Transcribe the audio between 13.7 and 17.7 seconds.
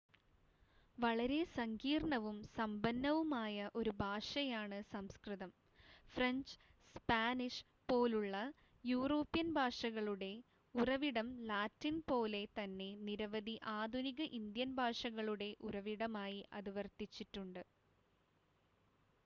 ആധുനിക ഇന്ത്യൻ ഭാഷകളുടെ ഉറവിടമായി അത് വർത്തിച്ചിട്ടുണ്ട്